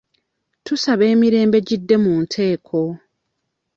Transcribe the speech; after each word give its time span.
Tusaba 0.65 1.03
emirembe 1.13 1.57
gidde 1.67 1.95
mu 2.03 2.13
nteeko. 2.23 2.81